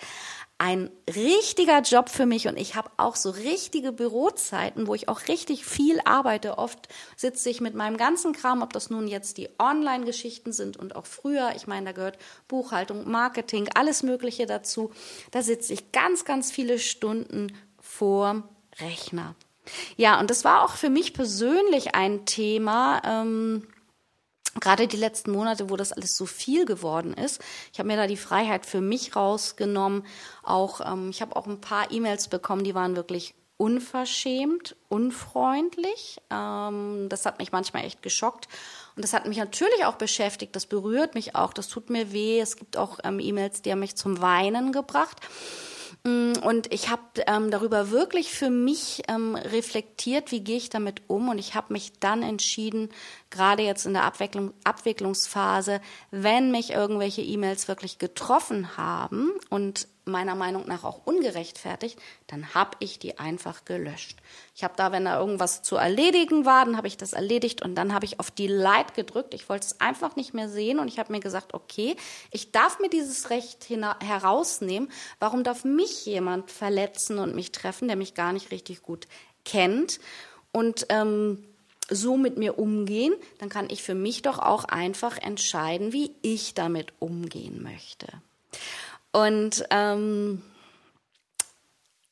ein 0.58 0.90
richtiger 1.14 1.82
Job 1.82 2.10
für 2.10 2.26
mich 2.26 2.48
und 2.48 2.58
ich 2.58 2.76
habe 2.76 2.90
auch 2.98 3.16
so 3.16 3.32
richtige 3.32 3.92
Bürozeiten, 3.92 4.88
wo 4.88 4.96
ich 4.96 5.10
auch 5.10 5.28
richtig 5.28 5.66
viel 5.66 6.00
arbeite. 6.06 6.58
Oft 6.58 6.88
sitze 7.18 7.50
ich 7.50 7.60
mit 7.60 7.76
meinem 7.76 7.98
ganzen 7.98 8.34
Kram, 8.34 8.62
ob 8.62 8.72
das 8.72 8.90
nun 8.90 9.08
jetzt 9.08 9.38
die 9.38 9.50
Online-Geschichten 9.60 10.54
sind 10.54 10.78
und 10.78 10.96
auch 10.96 11.06
früher, 11.06 11.52
ich 11.56 11.68
meine, 11.68 11.88
da 11.88 11.92
gehört 11.92 12.18
Buchhaltung, 12.48 13.10
Marketing, 13.10 13.68
alles 13.76 14.04
Mögliche 14.04 14.46
dazu. 14.46 14.92
Da 15.32 15.42
sitze 15.42 15.74
ich 15.74 15.92
ganz, 15.92 16.24
ganz 16.24 16.52
viele 16.52 16.80
Stunden 16.80 17.52
vorm 17.82 18.48
Rechner. 18.80 19.36
Ja, 19.98 20.20
und 20.20 20.30
das 20.30 20.44
war 20.44 20.64
auch 20.64 20.76
für 20.76 20.90
mich 20.90 21.14
persönlich 21.14 21.96
ein 21.96 22.26
Thema. 22.26 23.02
Ähm, 23.06 23.68
gerade 24.60 24.88
die 24.88 24.98
letzten 24.98 25.32
Monate, 25.32 25.70
wo 25.70 25.76
das 25.76 25.92
alles 25.92 26.16
so 26.16 26.26
viel 26.26 26.66
geworden 26.66 27.14
ist. 27.14 27.42
Ich 27.72 27.80
habe 27.80 27.88
mir 27.88 27.98
da 27.98 28.08
die 28.08 28.18
Freiheit 28.18 28.66
für 28.66 28.82
mich 28.82 29.16
rausgenommen. 29.16 30.06
Auch 30.44 30.82
ähm, 30.82 31.10
ich 31.10 31.22
habe 31.22 31.36
auch 31.36 31.48
ein 31.48 31.62
paar 31.62 31.92
E-Mails 31.92 32.28
bekommen, 32.28 32.64
die 32.64 32.76
waren 32.76 32.96
wirklich 32.96 33.36
unverschämt, 33.58 34.76
unfreundlich. 34.90 36.18
Ähm, 36.30 37.08
das 37.10 37.26
hat 37.26 37.40
mich 37.40 37.52
manchmal 37.52 37.86
echt 37.86 38.02
geschockt. 38.02 38.48
Und 38.96 39.04
das 39.04 39.14
hat 39.14 39.28
mich 39.28 39.38
natürlich 39.38 39.86
auch 39.86 39.96
beschäftigt. 39.96 40.56
Das 40.56 40.66
berührt 40.66 41.16
mich 41.16 41.36
auch. 41.36 41.54
Das 41.54 41.68
tut 41.68 41.90
mir 41.90 42.12
weh. 42.12 42.40
Es 42.40 42.58
gibt 42.58 42.78
auch 42.78 43.00
ähm, 43.04 43.20
E-Mails, 43.20 43.62
die 43.62 43.72
haben 43.72 43.80
mich 43.80 43.96
zum 43.96 44.22
Weinen 44.22 44.72
gebracht. 44.72 45.22
Mm, 46.04 46.34
und 46.44 46.74
ich 46.74 46.90
habe 46.90 47.04
ähm, 47.28 47.52
darüber 47.52 47.92
wirklich 47.92 48.32
für 48.32 48.50
mich 48.50 49.04
ähm, 49.08 49.36
reflektiert, 49.36 50.32
wie 50.32 50.42
gehe 50.42 50.58
ich 50.58 50.70
damit 50.70 51.02
um. 51.08 51.30
Und 51.30 51.38
ich 51.38 51.56
habe 51.56 51.74
mich 51.74 52.00
dann 52.00 52.24
entschieden, 52.24 52.90
gerade 53.30 53.64
jetzt 53.64 53.86
in 53.86 53.94
der 53.94 54.04
Abwicklung, 54.04 54.54
Abwicklungsphase, 54.64 55.82
wenn 56.12 56.52
mich 56.52 56.72
irgendwelche 56.72 57.22
E-Mails 57.22 57.68
wirklich 57.68 58.00
getroffen 58.00 58.78
haben 58.78 59.32
und 59.50 59.88
meiner 60.06 60.36
Meinung 60.36 60.68
nach 60.68 60.84
auch 60.84 61.06
ungerechtfertigt, 61.06 62.00
dann 62.28 62.54
habe 62.54 62.72
ich 62.80 63.00
die 63.00 63.20
einfach 63.20 63.66
gelöscht. 63.66 64.18
Ich 64.56 64.64
habe 64.64 64.74
da, 64.76 64.92
wenn 64.92 65.06
da 65.06 65.20
irgendwas 65.20 65.64
zu 65.64 65.76
erledigen 65.76 66.46
war, 66.46 66.66
dann 66.66 66.78
habe 66.78 66.88
ich 66.88 66.98
das 66.98 67.14
erledigt 67.14 67.62
und 67.62 67.76
dann 67.76 67.94
habe 67.94 68.06
ich 68.06 68.20
auf 68.20 68.32
die 68.32 68.48
Light 68.48 68.94
gedrückt. 68.94 69.34
Ich 69.34 69.50
wollte 69.50 69.68
es 69.68 69.82
einfach 69.82 70.16
nicht 70.16 70.34
mehr 70.34 70.50
sehen 70.50 70.80
und 70.80 70.88
ich 70.88 71.00
habe 71.00 71.12
mir 71.12 71.20
gesagt, 71.20 71.54
okay, 71.54 71.96
ich 72.32 72.52
darf 72.52 72.80
mir 72.80 72.90
dieses 72.90 73.30
Recht 73.30 73.68
herausnehmen. 73.70 74.92
Warum 75.20 75.44
darf 75.44 75.64
mich 75.64 76.06
jemand 76.06 76.52
verletzen 76.52 77.20
und 77.20 77.36
mich 77.36 77.52
treffen, 77.52 77.88
der 77.88 77.98
mich 77.98 78.14
gar 78.14 78.34
nicht 78.34 78.52
richtig 78.52 78.82
gut 78.82 79.08
kennt? 79.46 80.00
Und 80.52 80.86
ähm, 80.90 81.44
so 81.90 82.18
mit 82.18 82.38
mir 82.38 82.60
umgehen, 82.60 83.14
dann 83.40 83.50
kann 83.50 83.70
ich 83.70 83.84
für 83.84 83.96
mich 83.96 84.22
doch 84.22 84.40
auch 84.40 84.66
einfach 84.66 85.18
entscheiden, 85.18 85.94
wie 85.94 86.12
ich 86.22 86.54
damit 86.54 86.94
umgehen 87.00 87.62
möchte. 87.62 88.08
Und 89.14 89.64
ähm, 89.70 90.42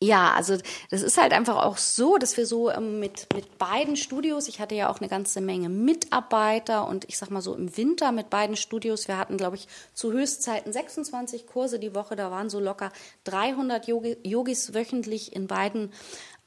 ja, 0.03 0.33
also 0.33 0.57
das 0.89 1.03
ist 1.03 1.21
halt 1.21 1.31
einfach 1.31 1.63
auch 1.63 1.77
so, 1.77 2.17
dass 2.17 2.35
wir 2.35 2.47
so 2.47 2.71
ähm, 2.71 2.99
mit, 2.99 3.27
mit 3.35 3.59
beiden 3.59 3.95
Studios, 3.95 4.47
ich 4.47 4.59
hatte 4.59 4.73
ja 4.73 4.89
auch 4.89 4.99
eine 4.99 5.09
ganze 5.09 5.41
Menge 5.41 5.69
Mitarbeiter 5.69 6.87
und 6.87 7.05
ich 7.07 7.19
sag 7.19 7.29
mal 7.29 7.41
so 7.41 7.53
im 7.53 7.77
Winter 7.77 8.11
mit 8.11 8.31
beiden 8.31 8.55
Studios, 8.55 9.07
wir 9.07 9.19
hatten, 9.19 9.37
glaube 9.37 9.57
ich, 9.57 9.67
zu 9.93 10.11
Höchstzeiten 10.11 10.73
26 10.73 11.45
Kurse 11.45 11.77
die 11.77 11.93
Woche, 11.93 12.15
da 12.15 12.31
waren 12.31 12.49
so 12.49 12.59
locker 12.59 12.91
300 13.25 13.87
Yogis 13.87 14.73
wöchentlich 14.73 15.35
in 15.35 15.45
beiden 15.45 15.91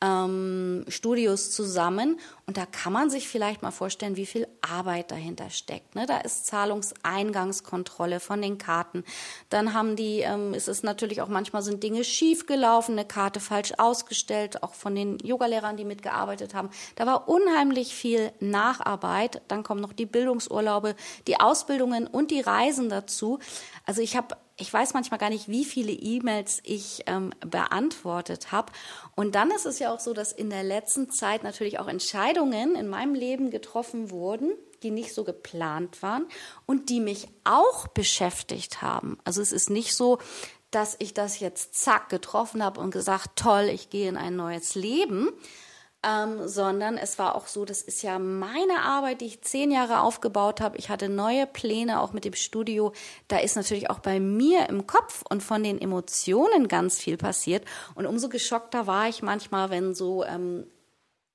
ähm, 0.05 0.85
Studios 0.89 1.51
zusammen. 1.51 2.19
Und 2.47 2.59
da 2.59 2.67
kann 2.67 2.93
man 2.93 3.09
sich 3.09 3.27
vielleicht 3.27 3.63
mal 3.63 3.71
vorstellen, 3.71 4.17
wie 4.17 4.27
viel 4.27 4.47
Arbeit 4.61 5.11
dahinter 5.11 5.49
steckt. 5.49 5.95
Ne? 5.95 6.05
Da 6.07 6.19
ist 6.19 6.47
Zahlungseingangskontrolle 6.47 8.21
von 8.21 8.43
den 8.43 8.59
Karten. 8.59 9.05
Dann 9.49 9.73
haben 9.73 9.97
die, 9.97 10.21
ähm, 10.21 10.53
ist 10.53 10.69
es 10.69 10.83
natürlich 10.83 11.23
auch 11.23 11.29
manchmal 11.29 11.63
sind 11.63 11.83
Dinge 11.83 12.05
schiefgelaufen, 12.05 12.99
eine 12.99 13.07
Karte 13.07 13.41
falsch 13.41 13.73
ausgestellt, 13.79 14.63
auch 14.63 14.75
von 14.75 14.95
den 14.95 15.19
Yogalehrern, 15.21 15.77
die 15.77 15.85
mitgearbeitet 15.87 16.55
haben. 16.55 16.69
Da 16.97 17.07
war 17.07 17.29
unheimlich 17.29 17.95
viel 17.95 18.31
Nacharbeit. 18.41 19.41
Dann 19.49 19.63
kommen 19.63 19.81
noch 19.81 19.95
die 19.95 20.07
Bildungsurlaube, 20.07 20.97
die 21.27 21.41
Ausbildungen 21.41 22.07
und 22.07 22.31
die 22.31 22.41
Reisen 22.41 22.91
dazu. 22.91 23.39
Also 23.87 24.03
ich 24.03 24.17
habe 24.17 24.37
ich 24.57 24.73
weiß 24.73 24.95
manchmal 24.95 25.19
gar 25.19 25.31
nicht, 25.31 25.49
wie 25.49 25.65
viele 25.65 25.93
E-Mails 25.93 26.61
ich 26.63 27.03
ähm, 27.07 27.31
beantwortet 27.41 28.53
habe. 28.53 28.73
Und 29.17 29.35
dann 29.35 29.51
ist 29.51 29.67
es 29.67 29.81
ja 29.81 29.93
auch 29.93 29.99
so, 29.99 30.15
dass 30.15 30.33
in 30.33 30.49
der 30.49 30.63
letzten 30.63 31.11
Zeit 31.11 31.43
natürlich 31.43 31.81
auch 31.81 31.89
Entscheidungen 31.89 32.77
in 32.77 32.89
meinem 32.89 33.15
Leben 33.15 33.51
getroffen 33.51 34.11
wurden, 34.11 34.53
die 34.85 34.93
nicht 34.93 35.13
so 35.13 35.25
geplant 35.25 36.03
waren 36.03 36.27
und 36.67 36.89
die 36.89 37.01
mich 37.01 37.27
auch 37.43 37.89
beschäftigt 37.89 38.81
haben. 38.81 39.19
Also 39.25 39.43
es 39.43 39.51
ist 39.51 39.71
nicht 39.71 39.97
so, 39.97 40.19
dass 40.71 40.97
ich 40.99 41.15
das 41.15 41.41
jetzt 41.41 41.75
zack 41.75 42.09
getroffen 42.09 42.63
habe 42.63 42.81
und 42.81 42.91
gesagt, 42.91 43.37
toll, 43.37 43.71
ich 43.73 43.91
gehe 43.91 44.09
in 44.09 44.17
ein 44.17 44.37
neues 44.37 44.75
Leben, 44.75 45.31
ähm, 46.05 46.47
sondern 46.49 46.97
es 46.97 47.19
war 47.19 47.35
auch 47.35 47.47
so, 47.47 47.65
das 47.65 47.83
ist 47.83 48.03
ja 48.03 48.19
meine 48.19 48.83
Arbeit, 48.83 49.21
die 49.21 49.27
ich 49.27 49.43
zehn 49.43 49.71
Jahre 49.71 50.01
aufgebaut 50.01 50.61
habe. 50.61 50.77
Ich 50.77 50.91
hatte 50.91 51.09
neue 51.09 51.47
Pläne 51.47 52.01
auch 52.01 52.13
mit 52.13 52.25
dem 52.25 52.35
Studio. 52.35 52.93
Da 53.29 53.39
ist 53.39 53.57
natürlich 53.57 53.91
auch 53.91 54.01
bei 54.01 54.21
mir 54.21 54.69
im 54.69 54.87
Kopf 54.87 55.23
und 55.29 55.43
von 55.43 55.63
den 55.63 55.81
Emotionen 55.81 56.69
ganz 56.69 56.99
viel 56.99 57.17
passiert. 57.17 57.65
Und 57.95 58.07
umso 58.07 58.29
geschockter 58.29 58.87
war 58.87 59.09
ich 59.09 59.23
manchmal, 59.23 59.71
wenn 59.71 59.95
so 59.95 60.25
ähm, 60.25 60.67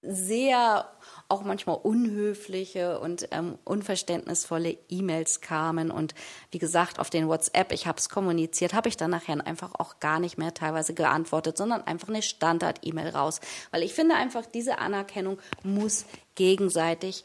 sehr 0.02 0.90
auch 1.30 1.44
manchmal 1.44 1.78
unhöfliche 1.78 3.00
und 3.00 3.28
ähm, 3.32 3.58
unverständnisvolle 3.64 4.78
E-Mails 4.90 5.42
kamen. 5.42 5.92
Und 5.92 6.16
wie 6.52 6.58
gesagt, 6.58 7.00
auf 7.00 7.10
den 7.10 7.28
WhatsApp, 7.28 7.72
ich 7.72 7.88
habe 7.88 8.00
es 8.00 8.10
kommuniziert, 8.10 8.74
habe 8.74 8.90
ich 8.90 8.98
dann 8.98 9.12
nachher 9.12 9.46
einfach 9.46 9.76
auch 9.76 10.00
gar 10.00 10.20
nicht 10.20 10.38
mehr 10.38 10.54
teilweise 10.54 10.94
geantwortet, 10.94 11.56
sondern 11.56 11.84
einfach 11.84 12.10
eine 12.10 12.24
Standard-E-Mail 12.24 13.10
raus. 13.10 13.42
Weil 13.72 13.84
ich 13.84 13.94
finde 13.94 14.16
einfach, 14.16 14.46
diese 14.48 14.80
Anerkennung 14.80 15.38
muss 15.64 16.06
gegenseitig 16.34 17.24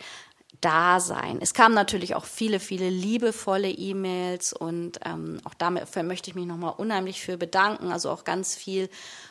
da 0.65 0.99
sein. 0.99 1.39
Es 1.43 1.53
kamen 1.53 1.75
natürlich 1.75 2.15
auch 2.15 2.25
viele, 2.25 2.59
viele 2.59 2.89
liebevolle 2.89 3.69
E-Mails 3.69 4.55
und 4.55 4.99
ähm, 5.05 5.39
auch 5.45 5.53
dafür 5.53 6.03
möchte 6.03 6.31
ich 6.31 6.35
mich 6.35 6.47
nochmal 6.47 6.73
unheimlich 6.79 7.21
für 7.21 7.37
bedanken. 7.37 7.93
Also 7.93 8.11
auch 8.11 8.25
ganz 8.25 8.55
viel, 8.55 8.89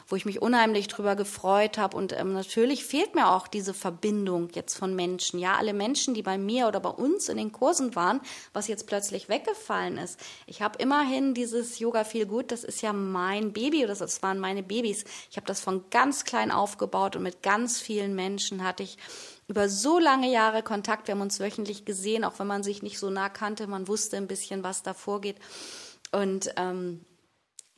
wo 0.07 0.15
ich 0.15 0.25
mich 0.25 0.43
unheimlich 0.43 0.87
drüber 0.87 1.15
gefreut 1.15 1.79
habe. 1.79 1.97
Und 1.97 2.13
ähm, 2.13 2.33
natürlich 2.33 2.85
fehlt 2.85 3.15
mir 3.15 3.31
auch 3.31 3.47
diese 3.47 3.73
Verbindung 3.73 4.49
jetzt 4.53 4.77
von 4.77 4.95
Menschen. 4.95 5.39
Ja, 5.39 5.55
alle 5.55 5.73
Menschen, 5.73 6.13
die 6.13 6.21
bei 6.21 6.37
mir 6.37 6.67
oder 6.67 6.79
bei 6.79 6.89
uns 6.89 7.29
in 7.29 7.37
den 7.37 7.51
Kursen 7.51 7.95
waren, 7.95 8.21
was 8.53 8.67
jetzt 8.67 8.85
plötzlich 8.85 9.27
weggefallen 9.27 9.97
ist. 9.97 10.19
Ich 10.45 10.61
habe 10.61 10.77
immerhin 10.77 11.33
dieses 11.33 11.79
Yoga 11.79 12.03
viel 12.03 12.27
gut, 12.27 12.51
das 12.51 12.63
ist 12.63 12.83
ja 12.83 12.93
mein 12.93 13.53
Baby 13.53 13.85
oder 13.85 13.95
das 13.95 14.21
waren 14.21 14.37
meine 14.37 14.61
Babys. 14.61 15.03
Ich 15.31 15.37
habe 15.37 15.47
das 15.47 15.61
von 15.61 15.85
ganz 15.89 16.25
klein 16.25 16.51
aufgebaut 16.51 17.15
und 17.15 17.23
mit 17.23 17.41
ganz 17.41 17.81
vielen 17.81 18.13
Menschen 18.13 18.63
hatte 18.63 18.83
ich 18.83 18.97
über 19.47 19.69
so 19.69 19.99
lange 19.99 20.31
Jahre 20.31 20.63
Kontakt. 20.63 21.07
Wir 21.07 21.15
haben 21.15 21.21
uns 21.21 21.39
wöchentlich 21.39 21.85
gesehen, 21.85 22.23
auch 22.23 22.39
wenn 22.39 22.47
man 22.47 22.63
sich 22.63 22.81
nicht 22.81 22.99
so 22.99 23.09
nah 23.09 23.29
kannte. 23.29 23.67
Man 23.67 23.87
wusste 23.87 24.17
ein 24.17 24.27
bisschen, 24.27 24.63
was 24.63 24.83
da 24.83 24.93
vorgeht. 24.93 25.37
Und 26.11 26.53
ähm, 26.57 27.05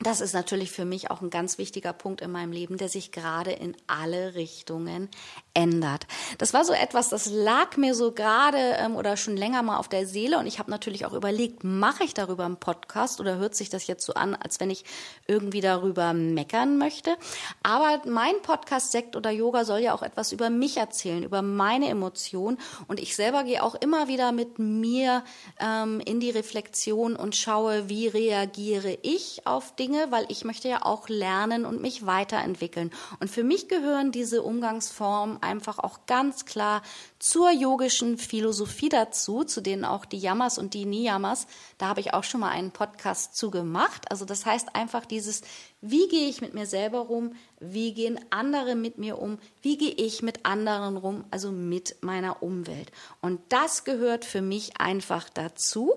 das 0.00 0.20
ist 0.20 0.34
natürlich 0.34 0.70
für 0.70 0.84
mich 0.84 1.10
auch 1.10 1.22
ein 1.22 1.30
ganz 1.30 1.56
wichtiger 1.56 1.94
Punkt 1.94 2.20
in 2.20 2.30
meinem 2.30 2.52
Leben, 2.52 2.76
der 2.76 2.90
sich 2.90 3.12
gerade 3.12 3.52
in 3.52 3.74
alle 3.86 4.34
Richtungen 4.34 5.08
ändert. 5.54 6.06
Das 6.36 6.52
war 6.52 6.66
so 6.66 6.74
etwas, 6.74 7.08
das 7.08 7.30
lag 7.30 7.78
mir 7.78 7.94
so 7.94 8.12
gerade 8.12 8.58
ähm, 8.78 8.94
oder 8.94 9.16
schon 9.16 9.38
länger 9.38 9.62
mal 9.62 9.78
auf 9.78 9.88
der 9.88 10.06
Seele 10.06 10.38
und 10.38 10.46
ich 10.46 10.58
habe 10.58 10.70
natürlich 10.70 11.06
auch 11.06 11.14
überlegt, 11.14 11.64
mache 11.64 12.04
ich 12.04 12.12
darüber 12.12 12.44
einen 12.44 12.58
Podcast 12.58 13.20
oder 13.20 13.36
hört 13.36 13.54
sich 13.54 13.70
das 13.70 13.86
jetzt 13.86 14.04
so 14.04 14.12
an, 14.12 14.34
als 14.34 14.60
wenn 14.60 14.68
ich 14.68 14.84
irgendwie 15.26 15.62
darüber 15.62 16.12
meckern 16.12 16.76
möchte. 16.76 17.16
Aber 17.62 18.02
mein 18.06 18.34
Podcast 18.42 18.92
Sekt 18.92 19.16
oder 19.16 19.30
Yoga 19.30 19.64
soll 19.64 19.80
ja 19.80 19.94
auch 19.94 20.02
etwas 20.02 20.30
über 20.30 20.50
mich 20.50 20.76
erzählen, 20.76 21.22
über 21.22 21.40
meine 21.40 21.88
Emotionen 21.88 22.58
und 22.86 23.00
ich 23.00 23.16
selber 23.16 23.44
gehe 23.44 23.62
auch 23.62 23.74
immer 23.74 24.08
wieder 24.08 24.32
mit 24.32 24.58
mir 24.58 25.24
ähm, 25.58 26.00
in 26.04 26.20
die 26.20 26.30
Reflexion 26.30 27.16
und 27.16 27.34
schaue, 27.34 27.88
wie 27.88 28.08
reagiere 28.08 28.98
ich 29.00 29.46
auf 29.46 29.74
Dinge 29.74 29.85
Dinge, 29.86 30.10
weil 30.10 30.26
ich 30.28 30.44
möchte 30.44 30.68
ja 30.68 30.84
auch 30.84 31.08
lernen 31.08 31.64
und 31.64 31.80
mich 31.80 32.06
weiterentwickeln. 32.06 32.90
Und 33.20 33.30
für 33.30 33.44
mich 33.44 33.68
gehören 33.68 34.10
diese 34.10 34.42
Umgangsformen 34.42 35.40
einfach 35.44 35.78
auch 35.78 36.06
ganz 36.06 36.44
klar 36.44 36.82
zur 37.20 37.52
yogischen 37.52 38.18
Philosophie 38.18 38.88
dazu, 38.88 39.44
zu 39.44 39.60
denen 39.60 39.84
auch 39.84 40.04
die 40.04 40.18
Yamas 40.18 40.58
und 40.58 40.74
die 40.74 40.86
Niyamas, 40.86 41.46
da 41.78 41.86
habe 41.86 42.00
ich 42.00 42.14
auch 42.14 42.24
schon 42.24 42.40
mal 42.40 42.50
einen 42.50 42.72
Podcast 42.72 43.36
zu 43.36 43.52
gemacht. 43.52 44.10
Also 44.10 44.24
das 44.24 44.44
heißt 44.44 44.74
einfach 44.74 45.06
dieses, 45.06 45.42
wie 45.80 46.08
gehe 46.08 46.28
ich 46.28 46.40
mit 46.40 46.52
mir 46.52 46.66
selber 46.66 46.98
rum, 46.98 47.34
wie 47.60 47.94
gehen 47.94 48.20
andere 48.30 48.74
mit 48.74 48.98
mir 48.98 49.18
um, 49.18 49.38
wie 49.62 49.78
gehe 49.78 49.92
ich 49.92 50.22
mit 50.22 50.44
anderen 50.44 50.96
rum, 50.96 51.24
also 51.30 51.50
mit 51.50 51.96
meiner 52.02 52.42
Umwelt. 52.42 52.92
Und 53.20 53.40
das 53.48 53.84
gehört 53.84 54.24
für 54.24 54.42
mich 54.42 54.78
einfach 54.78 55.28
dazu, 55.30 55.94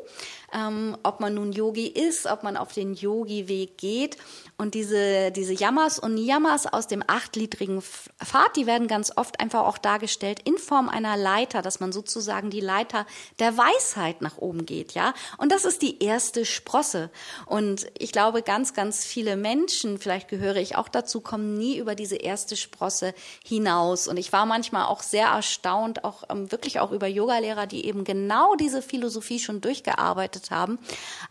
ähm, 0.53 0.97
ob 1.03 1.19
man 1.19 1.33
nun 1.33 1.51
Yogi 1.51 1.87
ist, 1.87 2.25
ob 2.25 2.43
man 2.43 2.57
auf 2.57 2.73
den 2.73 2.93
Yogi-Weg 2.93 3.77
geht. 3.77 4.17
Und 4.57 4.73
diese, 4.73 5.31
diese 5.31 5.53
Yamas 5.53 5.99
und 5.99 6.15
Niyamas 6.15 6.65
aus 6.65 6.87
dem 6.87 7.03
achtliedrigen 7.05 7.81
Pfad, 7.81 8.55
die 8.55 8.65
werden 8.65 8.87
ganz 8.87 9.11
oft 9.15 9.39
einfach 9.39 9.65
auch 9.65 9.77
dargestellt 9.77 10.41
in 10.43 10.57
Form 10.57 10.89
einer 10.89 11.17
Leiter, 11.17 11.61
dass 11.61 11.79
man 11.79 11.91
sozusagen 11.91 12.49
die 12.49 12.59
Leiter 12.59 13.05
der 13.39 13.57
Weisheit 13.57 14.21
nach 14.21 14.37
oben 14.37 14.65
geht, 14.65 14.93
ja. 14.93 15.13
Und 15.37 15.51
das 15.51 15.65
ist 15.65 15.81
die 15.81 16.03
erste 16.03 16.45
Sprosse. 16.45 17.09
Und 17.45 17.87
ich 17.97 18.11
glaube, 18.11 18.41
ganz, 18.41 18.73
ganz 18.73 19.05
viele 19.05 19.37
Menschen, 19.37 19.97
vielleicht 19.97 20.27
gehöre 20.27 20.57
ich 20.57 20.75
auch 20.75 20.89
dazu, 20.89 21.21
kommen 21.21 21.48
nie 21.57 21.77
über 21.77 21.95
diese 21.95 22.15
erste 22.15 22.55
Sprosse 22.55 23.13
hinaus. 23.43 24.07
Und 24.07 24.17
ich 24.17 24.31
war 24.31 24.45
manchmal 24.45 24.85
auch 24.85 25.01
sehr 25.01 25.27
erstaunt, 25.27 26.03
auch 26.03 26.23
ähm, 26.29 26.51
wirklich 26.51 26.79
auch 26.79 26.91
über 26.91 27.07
Yogalehrer, 27.07 27.67
die 27.67 27.85
eben 27.85 28.03
genau 28.03 28.55
diese 28.55 28.81
Philosophie 28.81 29.39
schon 29.39 29.61
durchgearbeitet 29.61 30.51
haben, 30.51 30.79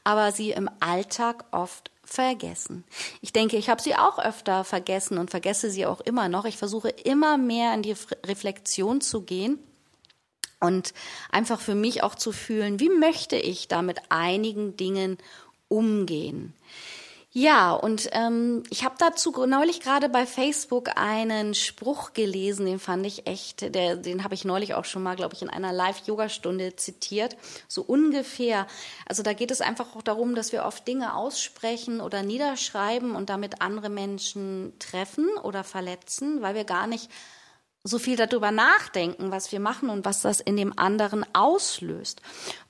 aber 0.04 0.32
sie 0.32 0.50
im 0.50 0.68
Alltag 0.80 1.44
oft 1.50 1.90
vergessen. 2.04 2.84
Ich 3.20 3.32
denke, 3.32 3.56
ich 3.56 3.68
habe 3.68 3.82
sie 3.82 3.94
auch 3.94 4.18
öfter 4.18 4.64
vergessen 4.64 5.18
und 5.18 5.30
vergesse 5.30 5.70
sie 5.70 5.86
auch 5.86 6.00
immer 6.00 6.28
noch. 6.28 6.46
Ich 6.46 6.56
versuche 6.56 6.88
immer 6.88 7.36
mehr 7.36 7.74
in 7.74 7.82
die 7.82 7.94
Reflexion 8.24 9.00
zu 9.00 9.22
gehen 9.22 9.58
und 10.60 10.94
einfach 11.30 11.60
für 11.60 11.74
mich 11.74 12.02
auch 12.02 12.14
zu 12.14 12.32
fühlen, 12.32 12.80
wie 12.80 12.88
möchte 12.88 13.36
ich 13.36 13.68
da 13.68 13.82
mit 13.82 14.00
einigen 14.08 14.76
Dingen 14.76 15.18
umgehen. 15.68 16.54
Ja, 17.40 17.72
und 17.72 18.08
ähm, 18.14 18.64
ich 18.68 18.84
habe 18.84 18.96
dazu 18.98 19.30
neulich 19.46 19.78
gerade 19.78 20.08
bei 20.08 20.26
Facebook 20.26 20.90
einen 20.96 21.54
Spruch 21.54 22.12
gelesen, 22.12 22.66
den 22.66 22.80
fand 22.80 23.06
ich 23.06 23.28
echt, 23.28 23.76
der, 23.76 23.94
den 23.94 24.24
habe 24.24 24.34
ich 24.34 24.44
neulich 24.44 24.74
auch 24.74 24.84
schon 24.84 25.04
mal, 25.04 25.14
glaube 25.14 25.36
ich, 25.36 25.42
in 25.42 25.48
einer 25.48 25.72
Live-Yoga-Stunde 25.72 26.74
zitiert, 26.74 27.36
so 27.68 27.82
ungefähr. 27.82 28.66
Also 29.06 29.22
da 29.22 29.34
geht 29.34 29.52
es 29.52 29.60
einfach 29.60 29.94
auch 29.94 30.02
darum, 30.02 30.34
dass 30.34 30.50
wir 30.50 30.64
oft 30.64 30.88
Dinge 30.88 31.14
aussprechen 31.14 32.00
oder 32.00 32.24
niederschreiben 32.24 33.14
und 33.14 33.30
damit 33.30 33.62
andere 33.62 33.88
Menschen 33.88 34.72
treffen 34.80 35.28
oder 35.44 35.62
verletzen, 35.62 36.42
weil 36.42 36.56
wir 36.56 36.64
gar 36.64 36.88
nicht 36.88 37.08
so 37.84 37.98
viel 37.98 38.16
darüber 38.16 38.50
nachdenken, 38.50 39.30
was 39.30 39.52
wir 39.52 39.60
machen 39.60 39.88
und 39.88 40.04
was 40.04 40.20
das 40.20 40.40
in 40.40 40.56
dem 40.56 40.78
anderen 40.78 41.24
auslöst. 41.34 42.20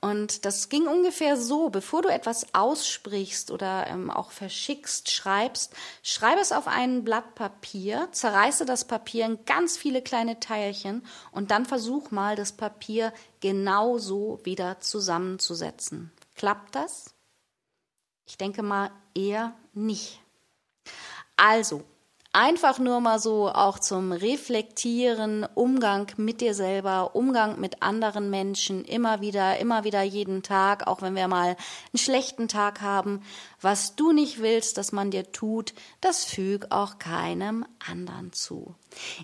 Und 0.00 0.44
das 0.44 0.68
ging 0.68 0.86
ungefähr 0.86 1.36
so, 1.36 1.70
bevor 1.70 2.02
du 2.02 2.08
etwas 2.08 2.54
aussprichst 2.54 3.50
oder 3.50 3.86
ähm, 3.88 4.10
auch 4.10 4.30
verschickst, 4.30 5.10
schreibst, 5.10 5.74
schreibe 6.02 6.40
es 6.40 6.52
auf 6.52 6.68
ein 6.68 7.04
Blatt 7.04 7.34
Papier, 7.34 8.08
zerreiße 8.12 8.64
das 8.64 8.86
Papier 8.86 9.24
in 9.24 9.44
ganz 9.44 9.76
viele 9.76 10.02
kleine 10.02 10.40
Teilchen 10.40 11.04
und 11.32 11.50
dann 11.50 11.66
versuch 11.66 12.10
mal, 12.10 12.36
das 12.36 12.52
Papier 12.52 13.12
genauso 13.40 14.40
wieder 14.44 14.80
zusammenzusetzen. 14.80 16.12
Klappt 16.36 16.74
das? 16.74 17.14
Ich 18.26 18.36
denke 18.36 18.62
mal 18.62 18.90
eher 19.14 19.54
nicht. 19.72 20.20
Also, 21.36 21.82
Einfach 22.34 22.78
nur 22.78 23.00
mal 23.00 23.18
so 23.18 23.48
auch 23.48 23.78
zum 23.78 24.12
Reflektieren, 24.12 25.46
Umgang 25.54 26.12
mit 26.18 26.42
dir 26.42 26.52
selber, 26.52 27.16
Umgang 27.16 27.58
mit 27.58 27.82
anderen 27.82 28.28
Menschen, 28.28 28.84
immer 28.84 29.22
wieder, 29.22 29.58
immer 29.58 29.82
wieder 29.84 30.02
jeden 30.02 30.42
Tag, 30.42 30.86
auch 30.86 31.00
wenn 31.00 31.16
wir 31.16 31.26
mal 31.26 31.56
einen 31.56 31.98
schlechten 31.98 32.46
Tag 32.46 32.82
haben. 32.82 33.22
Was 33.62 33.96
du 33.96 34.12
nicht 34.12 34.42
willst, 34.42 34.76
dass 34.76 34.92
man 34.92 35.10
dir 35.10 35.32
tut, 35.32 35.72
das 36.02 36.26
füg 36.26 36.66
auch 36.68 36.98
keinem 36.98 37.64
anderen 37.90 38.34
zu. 38.34 38.74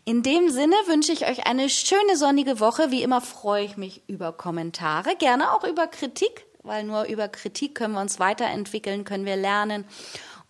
In 0.07 0.23
dem 0.23 0.49
Sinne 0.49 0.75
wünsche 0.87 1.13
ich 1.13 1.29
euch 1.29 1.47
eine 1.47 1.69
schöne 1.69 2.17
sonnige 2.17 2.59
Woche. 2.59 2.91
Wie 2.91 3.03
immer 3.03 3.21
freue 3.21 3.67
ich 3.67 3.77
mich 3.77 4.03
über 4.07 4.33
Kommentare, 4.33 5.15
gerne 5.17 5.53
auch 5.53 5.65
über 5.65 5.89
Kritik, 5.89 6.47
weil 6.63 6.85
nur 6.85 7.05
über 7.05 7.29
Kritik 7.29 7.75
können 7.75 7.93
wir 7.93 8.01
uns 8.01 8.19
weiterentwickeln, 8.19 9.05
können 9.05 9.27
wir 9.27 9.37
lernen. 9.37 9.85